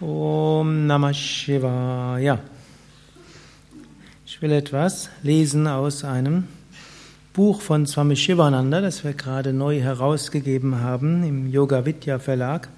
Om 0.00 0.86
Namah 0.86 1.12
Shivaya. 1.12 2.38
Ich 4.24 4.40
will 4.40 4.52
etwas 4.52 5.10
lesen 5.24 5.66
aus 5.66 6.04
einem 6.04 6.44
Buch 7.32 7.60
von 7.60 7.84
Swami 7.84 8.14
Shivananda, 8.14 8.80
das 8.80 9.02
wir 9.02 9.12
gerade 9.12 9.52
neu 9.52 9.80
herausgegeben 9.80 10.78
haben 10.82 11.24
im 11.24 11.50
Yoga 11.50 11.84
Vidya 11.84 12.20
Verlag. 12.20 12.68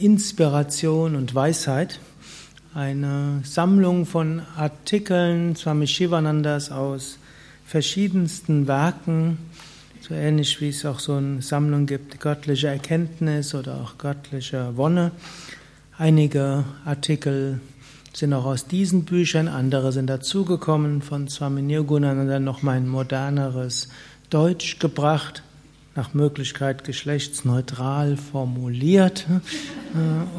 Inspiration 0.00 1.14
und 1.14 1.32
Weisheit. 1.32 2.00
Eine 2.74 3.42
Sammlung 3.44 4.04
von 4.04 4.42
Artikeln 4.56 5.54
Swami 5.54 5.86
Shivanandas 5.86 6.72
aus 6.72 7.20
verschiedensten 7.64 8.66
Werken, 8.66 9.38
so 10.00 10.12
ähnlich 10.12 10.60
wie 10.60 10.70
es 10.70 10.84
auch 10.84 10.98
so 10.98 11.14
eine 11.14 11.40
Sammlung 11.40 11.86
gibt, 11.86 12.18
göttliche 12.18 12.66
Erkenntnis 12.66 13.54
oder 13.54 13.76
auch 13.80 13.96
göttliche 13.96 14.76
Wonne. 14.76 15.12
Einige 15.96 16.64
Artikel 16.84 17.60
sind 18.12 18.32
auch 18.32 18.46
aus 18.46 18.66
diesen 18.66 19.04
Büchern, 19.04 19.46
andere 19.46 19.92
sind 19.92 20.08
dazugekommen 20.08 21.02
von 21.02 21.28
Swami 21.28 21.62
Nirgunananda 21.62 22.40
noch 22.40 22.62
mal 22.62 22.72
ein 22.72 22.88
moderneres 22.88 23.88
Deutsch 24.28 24.80
gebracht, 24.80 25.44
nach 25.94 26.12
Möglichkeit 26.12 26.82
geschlechtsneutral 26.82 28.16
formuliert 28.16 29.26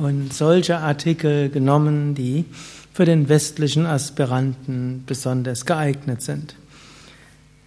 und 0.02 0.34
solche 0.34 0.80
Artikel 0.80 1.50
genommen, 1.50 2.16
die 2.16 2.44
für 2.92 3.06
den 3.06 3.30
westlichen 3.30 3.86
Aspiranten 3.86 5.04
besonders 5.06 5.66
geeignet 5.66 6.22
sind. 6.22 6.58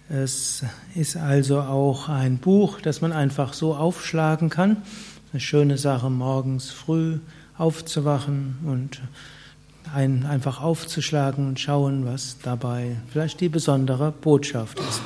Es 0.09 0.63
ist 0.93 1.17
also 1.17 1.61
auch 1.61 2.07
ein 2.07 2.37
Buch, 2.37 2.81
das 2.81 3.01
man 3.01 3.13
einfach 3.13 3.53
so 3.53 3.73
aufschlagen 3.73 4.51
kann. 4.51 4.77
Eine 5.33 5.39
schöne 5.39 5.79
Sache 5.79 6.11
morgens 6.11 6.69
früh 6.69 7.17
aufzuwachen 7.59 8.57
und 8.63 9.01
ein, 9.93 10.25
einfach 10.25 10.61
aufzuschlagen 10.61 11.47
und 11.47 11.59
schauen, 11.59 12.05
was 12.05 12.37
dabei 12.41 12.95
vielleicht 13.11 13.41
die 13.41 13.49
besondere 13.49 14.11
Botschaft 14.11 14.79
ist. 14.79 15.01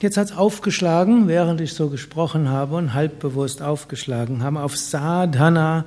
Jetzt 0.00 0.16
hat 0.16 0.30
es 0.30 0.36
aufgeschlagen, 0.36 1.28
während 1.28 1.60
ich 1.60 1.74
so 1.74 1.90
gesprochen 1.90 2.48
habe 2.48 2.76
und 2.76 2.94
halbbewusst 2.94 3.60
aufgeschlagen 3.60 4.42
haben, 4.42 4.56
auf 4.56 4.76
Sadhana 4.76 5.84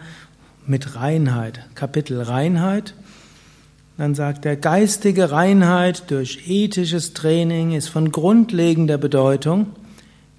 mit 0.68 0.96
Reinheit, 0.96 1.62
Kapitel 1.74 2.22
Reinheit. 2.22 2.94
Dann 3.98 4.14
sagt 4.14 4.46
er, 4.46 4.56
geistige 4.56 5.32
Reinheit 5.32 6.12
durch 6.12 6.48
ethisches 6.48 7.14
Training 7.14 7.72
ist 7.72 7.90
von 7.90 8.12
grundlegender 8.12 8.98
Bedeutung 8.98 9.68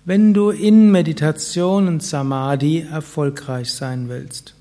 wenn 0.05 0.35
du 0.35 0.51
in 0.51 0.91
Meditation 0.91 1.89
und 1.89 2.03
Samadhi 2.03 2.87
erfolgreich 2.91 3.73
sein 3.73 4.09
willst. 4.09 4.55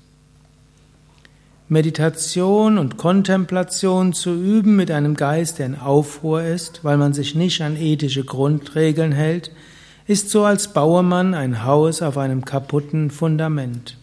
Meditation 1.68 2.78
und 2.78 2.96
Kontemplation 2.96 4.12
zu 4.12 4.34
üben 4.34 4.76
mit 4.76 4.90
einem 4.90 5.14
Geist, 5.14 5.58
der 5.58 5.66
in 5.66 5.78
Aufruhr 5.78 6.42
ist, 6.42 6.84
weil 6.84 6.96
man 6.96 7.14
sich 7.14 7.34
nicht 7.34 7.62
an 7.62 7.76
ethische 7.76 8.24
Grundregeln 8.24 9.12
hält, 9.12 9.50
ist 10.06 10.30
so, 10.30 10.44
als 10.44 10.72
baue 10.72 11.02
man 11.02 11.34
ein 11.34 11.64
Haus 11.64 12.02
auf 12.02 12.18
einem 12.18 12.44
kaputten 12.44 13.10
Fundament. 13.10 13.96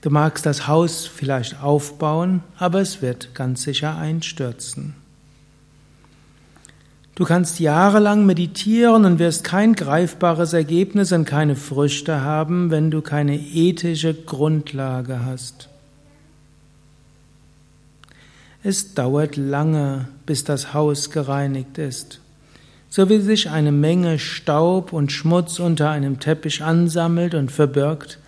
Du 0.00 0.10
magst 0.10 0.44
das 0.44 0.66
Haus 0.66 1.06
vielleicht 1.06 1.62
aufbauen, 1.62 2.42
aber 2.58 2.80
es 2.80 3.02
wird 3.02 3.34
ganz 3.34 3.62
sicher 3.62 3.96
einstürzen. 3.96 4.94
Du 7.16 7.24
kannst 7.24 7.60
jahrelang 7.60 8.26
meditieren 8.26 9.06
und 9.06 9.18
wirst 9.18 9.42
kein 9.42 9.74
greifbares 9.74 10.52
Ergebnis 10.52 11.12
und 11.12 11.24
keine 11.24 11.56
Früchte 11.56 12.20
haben, 12.20 12.70
wenn 12.70 12.90
du 12.90 13.00
keine 13.00 13.38
ethische 13.38 14.12
Grundlage 14.12 15.24
hast. 15.24 15.70
Es 18.62 18.92
dauert 18.92 19.36
lange, 19.36 20.08
bis 20.26 20.44
das 20.44 20.74
Haus 20.74 21.10
gereinigt 21.10 21.78
ist. 21.78 22.20
So 22.90 23.08
wie 23.08 23.20
sich 23.20 23.48
eine 23.48 23.72
Menge 23.72 24.18
Staub 24.18 24.92
und 24.92 25.10
Schmutz 25.10 25.58
unter 25.58 25.88
einem 25.88 26.20
Teppich 26.20 26.62
ansammelt 26.62 27.34
und 27.34 27.50
verbirgt, 27.50 28.18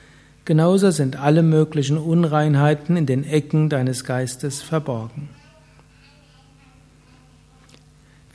genauso 0.47 0.91
sind 0.93 1.17
alle 1.17 1.43
möglichen 1.43 1.99
Unreinheiten 1.99 2.97
in 2.97 3.05
den 3.05 3.25
Ecken 3.25 3.69
deines 3.69 4.05
Geistes 4.05 4.63
verborgen. 4.63 5.29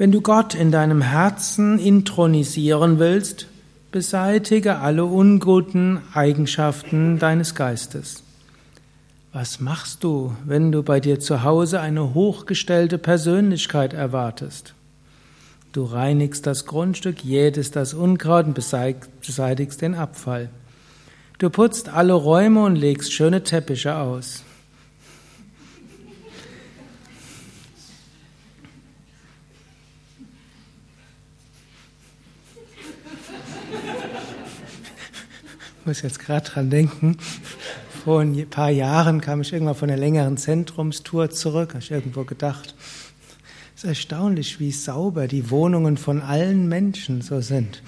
Wenn 0.04 0.12
du 0.12 0.20
Gott 0.20 0.54
in 0.54 0.70
deinem 0.70 1.02
Herzen 1.02 1.80
intronisieren 1.80 3.00
willst, 3.00 3.48
beseitige 3.90 4.80
alle 4.80 5.06
unguten 5.06 6.02
Eigenschaften 6.14 7.20
deines 7.20 7.56
Geistes. 7.56 8.22
Was 9.32 9.62
machst 9.62 10.04
du, 10.04 10.36
wenn 10.44 10.74
du 10.74 10.84
bei 10.84 11.00
dir 11.00 11.22
zu 11.22 11.44
Hause 11.44 11.80
eine 11.80 12.14
hochgestellte 12.14 12.98
Persönlichkeit 12.98 13.94
erwartest? 13.94 14.74
Du 15.72 15.86
reinigst 15.86 16.46
das 16.48 16.66
Grundstück, 16.66 17.24
jätest 17.24 17.78
das 17.78 17.94
Unkraut 17.94 18.46
und 18.48 18.56
beseitigst 18.56 19.82
den 19.82 19.96
Abfall. 19.96 20.50
Du 21.38 21.50
putzt 21.50 21.88
alle 21.88 22.12
Räume 22.12 22.62
und 22.66 22.76
legst 22.76 23.14
schöne 23.14 23.46
Teppiche 23.46 23.96
aus. 23.96 24.44
Ich 35.84 35.88
muss 35.88 36.02
jetzt 36.02 36.20
gerade 36.20 36.50
dran 36.50 36.70
denken. 36.70 37.18
Vor 38.06 38.22
ein 38.22 38.50
paar 38.50 38.70
Jahren 38.70 39.20
kam 39.20 39.42
ich 39.42 39.52
irgendwann 39.52 39.76
von 39.76 39.90
einer 39.90 40.00
längeren 40.00 40.38
Zentrumstour 40.38 41.30
zurück. 41.30 41.72
Habe 41.72 41.84
ich 41.84 41.92
irgendwo 41.92 42.24
gedacht, 42.24 42.74
es 43.76 43.84
ist 43.84 43.90
erstaunlich, 43.90 44.62
wie 44.62 44.72
sauber 44.72 45.28
die 45.28 45.50
Wohnungen 45.50 45.98
von 45.98 46.22
allen 46.22 46.70
Menschen 46.70 47.22
so 47.22 47.42
sind. 47.42 47.84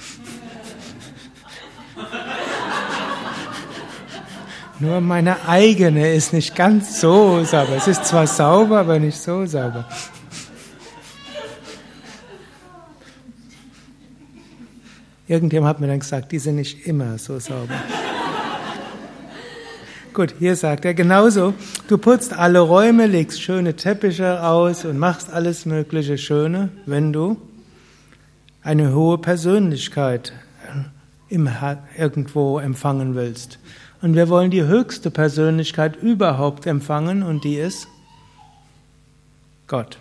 Nur 4.82 5.00
meine 5.00 5.48
eigene 5.48 6.14
ist 6.14 6.34
nicht 6.34 6.54
ganz 6.54 7.00
so 7.00 7.46
sauber. 7.46 7.78
Es 7.78 7.88
ist 7.88 8.04
zwar 8.04 8.28
sauber, 8.28 8.80
aber 8.80 9.00
nicht 9.00 9.18
so 9.18 9.46
sauber. 9.46 9.88
Irgendjemand 15.28 15.69
hat 15.69 15.80
mir 15.80 15.88
dann 15.88 16.00
gesagt, 16.00 16.31
die 16.31 16.40
sind 16.40 16.56
nicht 16.56 16.86
immer 16.88 17.18
so 17.18 17.40
sauber. 17.40 17.74
Gut, 20.13 20.36
hier 20.40 20.56
sagt 20.56 20.86
er 20.86 20.94
genauso, 20.94 21.53
du 21.88 21.97
putzt 21.97 22.31
alle 22.31 22.59
Räume, 22.59 23.06
legst 23.06 23.41
schöne 23.41 23.75
Teppiche 23.75 24.44
aus 24.44 24.85
und 24.85 24.97
machst 24.97 25.34
alles 25.34 25.66
mögliche 25.66 26.18
Schöne, 26.18 26.69
wenn 26.85 27.12
du 27.12 27.38
eine 28.62 28.94
hohe 28.94 29.18
Persönlichkeit 29.18 30.31
irgendwo 31.30 32.59
empfangen 32.59 33.16
willst. 33.16 33.59
Und 34.02 34.16
wir 34.16 34.30
wollen 34.30 34.52
die 34.52 34.64
höchste 34.64 35.12
Persönlichkeit 35.12 35.96
überhaupt 35.96 36.66
empfangen 36.66 37.24
und 37.24 37.44
die 37.44 37.56
ist 37.56 37.88
Gott. 39.68 39.97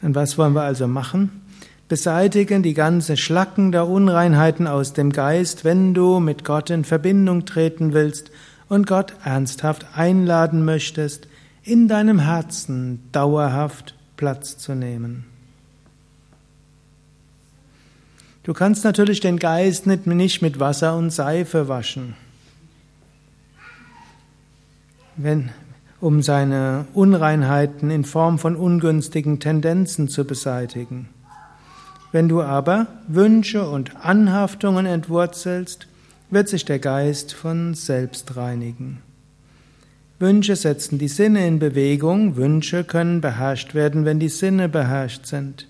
Und 0.00 0.14
was 0.14 0.38
wollen 0.38 0.54
wir 0.54 0.62
also 0.62 0.86
machen? 0.86 1.42
Beseitigen 1.88 2.62
die 2.62 2.74
ganze 2.74 3.16
Schlacken 3.16 3.70
der 3.70 3.86
Unreinheiten 3.86 4.66
aus 4.66 4.92
dem 4.92 5.12
Geist, 5.12 5.64
wenn 5.64 5.94
du 5.94 6.18
mit 6.18 6.44
Gott 6.44 6.70
in 6.70 6.84
Verbindung 6.84 7.44
treten 7.44 7.92
willst 7.92 8.30
und 8.68 8.86
Gott 8.86 9.14
ernsthaft 9.24 9.86
einladen 9.94 10.64
möchtest, 10.64 11.28
in 11.62 11.88
deinem 11.88 12.18
Herzen 12.18 13.02
dauerhaft 13.12 13.94
Platz 14.16 14.56
zu 14.58 14.74
nehmen. 14.74 15.24
Du 18.42 18.52
kannst 18.52 18.84
natürlich 18.84 19.20
den 19.20 19.38
Geist 19.38 19.86
nicht 19.86 20.40
mit 20.42 20.60
Wasser 20.60 20.96
und 20.96 21.10
Seife 21.10 21.66
waschen. 21.66 22.14
Wenn, 25.16 25.50
um 26.00 26.22
seine 26.22 26.86
Unreinheiten 26.94 27.90
in 27.90 28.04
Form 28.04 28.38
von 28.38 28.54
ungünstigen 28.54 29.40
Tendenzen 29.40 30.08
zu 30.08 30.24
beseitigen. 30.24 31.08
Wenn 32.12 32.28
du 32.28 32.42
aber 32.42 32.86
Wünsche 33.08 33.68
und 33.68 33.96
Anhaftungen 33.96 34.86
entwurzelst, 34.86 35.86
wird 36.30 36.48
sich 36.48 36.64
der 36.64 36.78
Geist 36.78 37.32
von 37.34 37.74
selbst 37.74 38.36
reinigen. 38.36 39.02
Wünsche 40.18 40.56
setzen 40.56 40.98
die 40.98 41.08
Sinne 41.08 41.46
in 41.46 41.58
Bewegung, 41.58 42.36
Wünsche 42.36 42.84
können 42.84 43.20
beherrscht 43.20 43.74
werden, 43.74 44.04
wenn 44.04 44.18
die 44.18 44.30
Sinne 44.30 44.68
beherrscht 44.68 45.26
sind. 45.26 45.68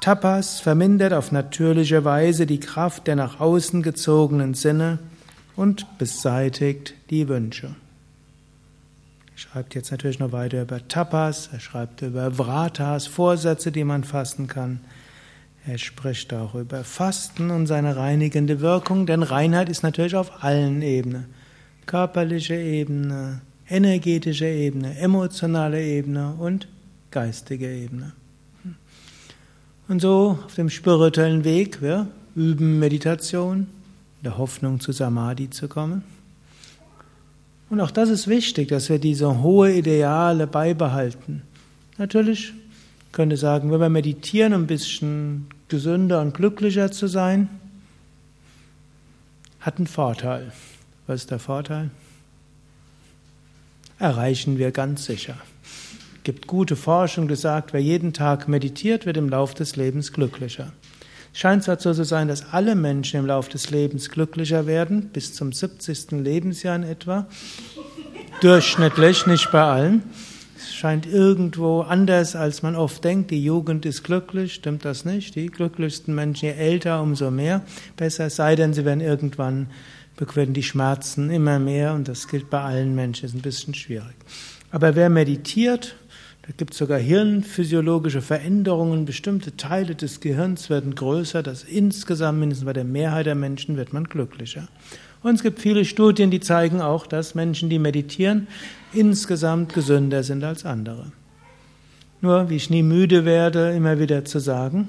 Tapas 0.00 0.60
vermindert 0.60 1.12
auf 1.12 1.32
natürliche 1.32 2.04
Weise 2.04 2.46
die 2.46 2.60
Kraft 2.60 3.06
der 3.06 3.16
nach 3.16 3.40
außen 3.40 3.82
gezogenen 3.82 4.54
Sinne 4.54 4.98
und 5.54 5.98
beseitigt 5.98 6.94
die 7.10 7.28
Wünsche. 7.28 7.74
Schreibt 9.36 9.74
jetzt 9.74 9.90
natürlich 9.90 10.18
noch 10.18 10.32
weiter 10.32 10.62
über 10.62 10.88
Tapas, 10.88 11.50
er 11.52 11.60
schreibt 11.60 12.00
über 12.00 12.38
Vratas, 12.38 13.06
Vorsätze, 13.06 13.70
die 13.70 13.84
man 13.84 14.02
fassen 14.02 14.46
kann. 14.46 14.80
Er 15.66 15.76
spricht 15.76 16.32
auch 16.32 16.54
über 16.54 16.84
Fasten 16.84 17.50
und 17.50 17.66
seine 17.66 17.96
reinigende 17.96 18.62
Wirkung, 18.62 19.04
denn 19.04 19.22
Reinheit 19.22 19.68
ist 19.68 19.82
natürlich 19.82 20.16
auf 20.16 20.42
allen 20.42 20.80
Ebenen. 20.80 21.26
körperliche 21.84 22.54
Ebene, 22.54 23.42
energetische 23.68 24.46
Ebene, 24.46 24.96
emotionale 24.98 25.84
Ebene 25.84 26.34
und 26.38 26.66
geistige 27.10 27.68
Ebene. 27.68 28.12
Und 29.86 30.00
so 30.00 30.38
auf 30.46 30.54
dem 30.54 30.70
spirituellen 30.70 31.44
Weg, 31.44 31.82
wir 31.82 32.08
üben 32.34 32.78
Meditation, 32.78 33.58
in 33.58 34.24
der 34.24 34.38
Hoffnung 34.38 34.80
zu 34.80 34.92
Samadhi 34.92 35.50
zu 35.50 35.68
kommen. 35.68 36.15
Und 37.68 37.80
auch 37.80 37.90
das 37.90 38.10
ist 38.10 38.28
wichtig, 38.28 38.68
dass 38.68 38.88
wir 38.88 38.98
diese 38.98 39.42
hohe 39.42 39.72
Ideale 39.72 40.46
beibehalten. 40.46 41.42
Natürlich 41.98 42.52
könnte 43.12 43.36
sagen, 43.36 43.72
wenn 43.72 43.80
wir 43.80 43.88
meditieren, 43.88 44.54
um 44.54 44.62
ein 44.62 44.66
bisschen 44.66 45.46
gesünder 45.68 46.20
und 46.20 46.34
glücklicher 46.34 46.92
zu 46.92 47.06
sein, 47.08 47.48
hat 49.60 49.78
einen 49.78 49.86
Vorteil. 49.86 50.52
Was 51.06 51.22
ist 51.22 51.30
der 51.30 51.38
Vorteil? 51.38 51.90
Erreichen 53.98 54.58
wir 54.58 54.70
ganz 54.70 55.06
sicher. 55.06 55.36
Es 55.64 56.22
gibt 56.22 56.46
gute 56.46 56.76
Forschung, 56.76 57.28
die 57.28 57.36
sagt, 57.36 57.72
wer 57.72 57.80
jeden 57.80 58.12
Tag 58.12 58.48
meditiert, 58.48 59.06
wird 59.06 59.16
im 59.16 59.28
Lauf 59.28 59.54
des 59.54 59.76
Lebens 59.76 60.12
glücklicher. 60.12 60.72
Scheint 61.36 61.64
zwar 61.64 61.78
so 61.78 61.92
zu 61.92 62.04
sein, 62.04 62.28
dass 62.28 62.54
alle 62.54 62.74
Menschen 62.74 63.20
im 63.20 63.26
Lauf 63.26 63.50
des 63.50 63.68
Lebens 63.68 64.08
glücklicher 64.08 64.66
werden, 64.66 65.10
bis 65.12 65.34
zum 65.34 65.52
70. 65.52 66.12
Lebensjahr 66.12 66.74
in 66.76 66.82
etwa. 66.82 67.26
Durchschnittlich, 68.40 69.26
nicht 69.26 69.52
bei 69.52 69.60
allen. 69.60 70.02
Es 70.56 70.74
scheint 70.74 71.04
irgendwo 71.04 71.82
anders, 71.82 72.36
als 72.36 72.62
man 72.62 72.74
oft 72.74 73.04
denkt. 73.04 73.30
Die 73.32 73.44
Jugend 73.44 73.84
ist 73.84 74.02
glücklich, 74.02 74.54
stimmt 74.54 74.86
das 74.86 75.04
nicht? 75.04 75.34
Die 75.34 75.48
glücklichsten 75.48 76.14
Menschen, 76.14 76.46
je 76.46 76.52
älter, 76.52 77.02
umso 77.02 77.30
mehr. 77.30 77.60
Besser, 77.98 78.30
sei 78.30 78.56
denn, 78.56 78.72
sie 78.72 78.86
werden 78.86 79.02
irgendwann, 79.02 79.66
werden 80.32 80.54
die 80.54 80.62
Schmerzen 80.62 81.28
immer 81.28 81.58
mehr 81.58 81.92
und 81.92 82.08
das 82.08 82.28
gilt 82.28 82.48
bei 82.48 82.62
allen 82.62 82.94
Menschen, 82.94 83.26
ist 83.26 83.34
ein 83.34 83.42
bisschen 83.42 83.74
schwierig. 83.74 84.16
Aber 84.70 84.96
wer 84.96 85.10
meditiert, 85.10 85.96
da 86.46 86.52
gibt 86.56 86.72
es 86.72 86.78
sogar 86.78 86.98
hirnphysiologische 86.98 88.22
Veränderungen. 88.22 89.04
Bestimmte 89.04 89.56
Teile 89.56 89.96
des 89.96 90.20
Gehirns 90.20 90.70
werden 90.70 90.94
größer. 90.94 91.42
Das 91.42 91.64
insgesamt, 91.64 92.38
mindestens 92.38 92.66
bei 92.66 92.72
der 92.72 92.84
Mehrheit 92.84 93.26
der 93.26 93.34
Menschen, 93.34 93.76
wird 93.76 93.92
man 93.92 94.04
glücklicher. 94.04 94.68
Und 95.24 95.34
es 95.34 95.42
gibt 95.42 95.58
viele 95.58 95.84
Studien, 95.84 96.30
die 96.30 96.38
zeigen 96.38 96.80
auch, 96.80 97.08
dass 97.08 97.34
Menschen, 97.34 97.68
die 97.68 97.80
meditieren, 97.80 98.46
insgesamt 98.92 99.74
gesünder 99.74 100.22
sind 100.22 100.44
als 100.44 100.64
andere. 100.64 101.10
Nur, 102.20 102.48
wie 102.48 102.56
ich 102.56 102.70
nie 102.70 102.84
müde 102.84 103.24
werde, 103.24 103.72
immer 103.72 103.98
wieder 103.98 104.24
zu 104.24 104.38
sagen, 104.38 104.88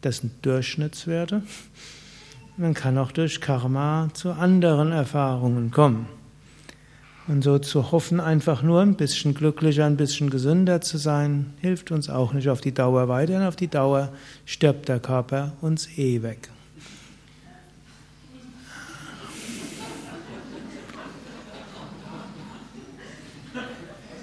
das 0.00 0.18
sind 0.18 0.32
Durchschnittswerte. 0.46 1.42
Man 2.56 2.72
kann 2.72 2.96
auch 2.96 3.12
durch 3.12 3.42
Karma 3.42 4.08
zu 4.14 4.32
anderen 4.32 4.92
Erfahrungen 4.92 5.70
kommen. 5.70 6.19
Und 7.30 7.44
so 7.44 7.60
zu 7.60 7.92
hoffen, 7.92 8.18
einfach 8.18 8.64
nur 8.64 8.80
ein 8.80 8.96
bisschen 8.96 9.34
glücklicher, 9.34 9.86
ein 9.86 9.96
bisschen 9.96 10.30
gesünder 10.30 10.80
zu 10.80 10.98
sein, 10.98 11.54
hilft 11.60 11.92
uns 11.92 12.10
auch 12.10 12.32
nicht 12.32 12.48
auf 12.48 12.60
die 12.60 12.74
Dauer 12.74 13.06
weiter, 13.06 13.34
denn 13.34 13.42
auf 13.44 13.54
die 13.54 13.68
Dauer 13.68 14.12
stirbt 14.44 14.88
der 14.88 14.98
Körper 14.98 15.52
uns 15.60 15.86
eh 15.96 16.24
weg. 16.24 16.48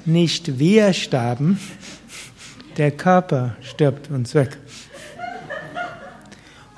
Nicht 0.03 0.59
wir 0.59 0.91
sterben, 0.91 1.61
der 2.75 2.91
Körper 2.91 3.55
stirbt 3.61 4.11
uns 4.11 4.35
weg. 4.35 4.57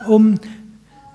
Um, 0.07 0.39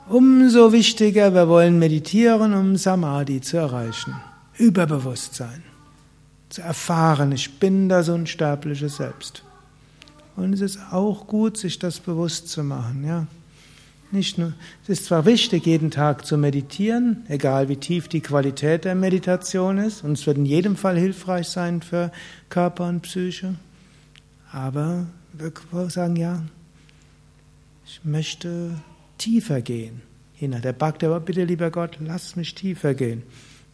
umso 0.09 0.73
wichtiger, 0.73 1.33
wir 1.33 1.47
wollen 1.47 1.79
meditieren, 1.79 2.53
um 2.53 2.77
Samadhi 2.77 3.41
zu 3.41 3.59
erreichen. 3.59 4.13
Überbewusstsein. 4.59 5.63
Zu 6.49 6.63
erfahren, 6.63 7.33
ich 7.33 7.59
bin 7.59 7.89
das 7.89 8.09
unsterbliche 8.09 8.89
Selbst. 8.89 9.43
Und 10.37 10.53
es 10.53 10.61
ist 10.61 10.79
auch 10.91 11.27
gut, 11.27 11.57
sich 11.57 11.79
das 11.79 12.01
bewusst 12.01 12.49
zu 12.49 12.63
machen, 12.63 13.05
ja. 13.07 13.27
Nicht 14.11 14.39
nur, 14.39 14.53
es 14.85 14.91
ist 14.91 15.07
zwar 15.07 15.25
wichtig, 15.27 15.67
jeden 15.67 15.91
Tag 15.91 16.25
zu 16.25 16.39
meditieren, 16.39 17.25
egal 17.29 17.69
wie 17.69 17.77
tief 17.77 18.07
die 18.07 18.21
Qualität 18.21 18.85
der 18.85 18.95
Meditation 18.95 19.79
ist, 19.79 20.05
und 20.05 20.13
es 20.13 20.27
wird 20.27 20.37
in 20.37 20.47
jedem 20.47 20.77
Fall 20.77 20.97
hilfreich 20.97 21.49
sein 21.49 21.83
für 21.83 22.13
Körper 22.49 22.89
und 22.89 23.01
Psyche, 23.01 23.57
aber 24.53 25.07
wir 25.33 25.53
sagen, 25.91 26.15
ja, 26.15 26.43
ich 27.87 28.05
möchte 28.05 28.79
tiefer 29.19 29.61
gehen. 29.61 30.03
Der 30.41 30.73
Bhakti, 30.73 31.07
aber 31.07 31.21
bitte, 31.21 31.43
lieber 31.43 31.71
Gott, 31.71 31.97
lass 32.01 32.37
mich 32.37 32.55
tiefer 32.55 32.95
gehen. 32.95 33.23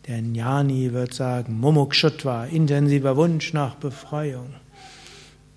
Der 0.06 0.18
Jnani 0.18 0.92
wird 0.92 1.12
sagen, 1.12 1.60
Mumukshutva, 1.60 2.46
intensiver 2.46 3.16
Wunsch 3.16 3.52
nach 3.52 3.74
Befreiung. 3.74 4.54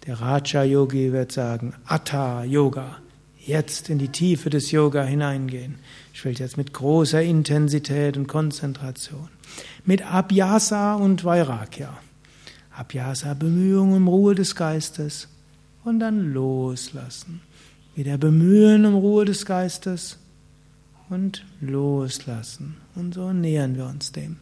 Der 0.06 0.20
Raja 0.20 0.64
Yogi 0.64 1.14
wird 1.14 1.32
sagen, 1.32 1.74
Atta 1.86 2.44
Yoga, 2.44 2.98
jetzt 3.40 3.90
in 3.90 4.00
die 4.00 4.10
Tiefe 4.10 4.50
des 4.50 4.72
Yoga 4.72 5.04
hineingehen. 5.04 5.76
Ich 6.14 6.26
will 6.26 6.34
jetzt 6.34 6.58
mit 6.58 6.74
großer 6.74 7.22
Intensität 7.22 8.18
und 8.18 8.28
Konzentration. 8.28 9.30
Mit 9.86 10.06
Abhyasa 10.06 10.96
und 10.96 11.24
Vairagya. 11.24 11.98
Abhyasa, 12.76 13.34
Bemühung 13.34 13.94
um 13.94 14.08
Ruhe 14.10 14.36
des 14.36 14.56
Geistes. 14.56 15.30
Und 15.86 16.00
dann 16.00 16.34
loslassen. 16.34 17.42
Wieder 17.96 18.18
Bemühen 18.18 18.86
um 18.86 18.96
Ruhe 18.96 19.24
des 19.24 19.46
Geistes 19.46 20.18
und 21.14 21.46
loslassen. 21.62 22.76
Und 22.96 23.14
so 23.14 23.32
nähern 23.32 23.78
wir 23.78 23.86
uns 23.86 24.12
dem. 24.12 24.38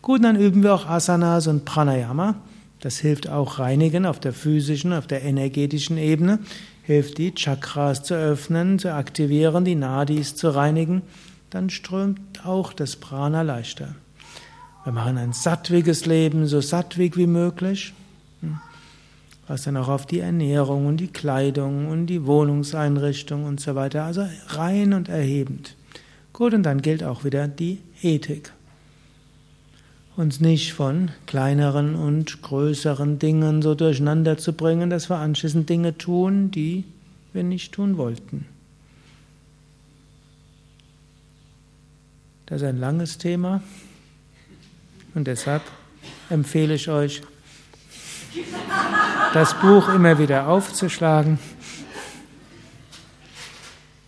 Gut, 0.00 0.24
dann 0.24 0.36
üben 0.36 0.62
wir 0.62 0.74
auch 0.74 0.86
Asanas 0.86 1.46
und 1.46 1.64
Pranayama. 1.64 2.36
Das 2.80 2.98
hilft 2.98 3.28
auch 3.28 3.58
reinigen 3.58 4.06
auf 4.06 4.18
der 4.18 4.32
physischen, 4.32 4.92
auf 4.92 5.06
der 5.06 5.22
energetischen 5.22 5.98
Ebene. 5.98 6.38
Hilft 6.82 7.18
die 7.18 7.34
Chakras 7.34 8.02
zu 8.02 8.14
öffnen, 8.14 8.78
zu 8.78 8.92
aktivieren, 8.92 9.64
die 9.64 9.76
Nadis 9.76 10.34
zu 10.34 10.50
reinigen. 10.54 11.02
Dann 11.50 11.70
strömt 11.70 12.44
auch 12.44 12.72
das 12.72 12.96
Prana 12.96 13.42
leichter. 13.42 13.94
Wir 14.84 14.92
machen 14.92 15.18
ein 15.18 15.32
sattwiges 15.32 16.06
Leben, 16.06 16.46
so 16.46 16.60
sattwig 16.60 17.16
wie 17.16 17.28
möglich. 17.28 17.94
Hm. 18.40 18.58
Was 19.46 19.62
dann 19.62 19.76
auch 19.76 19.88
auf 19.88 20.06
die 20.06 20.20
Ernährung 20.20 20.86
und 20.86 20.96
die 20.96 21.08
Kleidung 21.08 21.88
und 21.88 22.06
die 22.06 22.26
Wohnungseinrichtung 22.26 23.44
und 23.44 23.60
so 23.60 23.74
weiter, 23.74 24.04
also 24.04 24.26
rein 24.48 24.92
und 24.92 25.08
erhebend. 25.08 25.76
Gut, 26.32 26.54
und 26.54 26.62
dann 26.62 26.80
gilt 26.80 27.04
auch 27.04 27.24
wieder 27.24 27.46
die 27.46 27.78
Ethik. 28.02 28.52
Uns 30.16 30.40
nicht 30.40 30.72
von 30.72 31.10
kleineren 31.26 31.94
und 31.94 32.42
größeren 32.42 33.18
Dingen 33.18 33.62
so 33.62 33.74
durcheinander 33.74 34.36
zu 34.36 34.52
bringen, 34.52 34.90
dass 34.90 35.08
wir 35.08 35.16
anschließend 35.16 35.68
Dinge 35.68 35.96
tun, 35.96 36.50
die 36.50 36.84
wir 37.32 37.42
nicht 37.42 37.72
tun 37.72 37.96
wollten. 37.96 38.46
Das 42.46 42.60
ist 42.60 42.68
ein 42.68 42.78
langes 42.78 43.16
Thema 43.16 43.62
und 45.14 45.26
deshalb 45.26 45.62
empfehle 46.28 46.74
ich 46.74 46.88
euch, 46.90 47.22
das 49.32 49.58
Buch 49.60 49.88
immer 49.88 50.18
wieder 50.18 50.48
aufzuschlagen. 50.48 51.38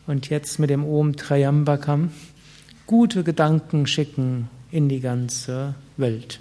Und 0.07 0.29
jetzt 0.29 0.59
mit 0.59 0.71
dem 0.71 0.85
Om 0.85 1.17
Trayambakam 1.17 2.11
gute 2.87 3.25
Gedanken 3.25 3.87
schicken 3.87 4.51
in 4.71 4.89
die 4.89 5.01
ganze 5.01 5.75
Welt. 5.97 6.41